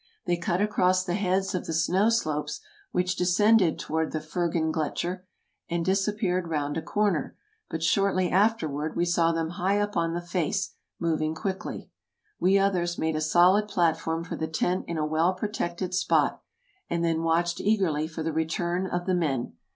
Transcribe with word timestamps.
They 0.25 0.35
cut 0.35 0.61
across 0.61 1.03
the 1.05 1.13
heads 1.13 1.53
of 1.53 1.65
the 1.67 1.73
snow 1.75 2.09
slopes 2.09 2.59
which 2.91 3.15
descended 3.15 3.77
toward 3.77 4.11
the 4.13 4.19
Furggen 4.19 4.71
gletscher, 4.73 5.21
and 5.69 5.85
disappeared 5.85 6.47
round 6.47 6.75
a 6.75 6.81
corner, 6.81 7.37
but 7.69 7.83
shortly 7.83 8.31
after 8.31 8.67
ward 8.67 8.95
we 8.95 9.05
saw 9.05 9.31
them 9.31 9.51
high 9.61 9.79
up 9.79 9.95
on 9.95 10.15
the 10.15 10.19
face, 10.25 10.73
moving 10.99 11.35
quickly. 11.35 11.91
We 12.39 12.57
others 12.57 12.97
made 12.97 13.15
a 13.15 13.21
solid 13.21 13.67
platform 13.67 14.23
for 14.23 14.35
the 14.35 14.47
tent 14.47 14.85
in 14.87 14.97
a 14.97 15.05
well 15.05 15.35
protected 15.35 15.93
spot, 15.93 16.41
and 16.89 17.05
then 17.05 17.21
watched 17.21 17.61
eagerly 17.61 18.07
for 18.07 18.23
the 18.23 18.33
return 18.33 18.87
of 18.87 19.05
the 19.05 19.13
men. 19.13 19.53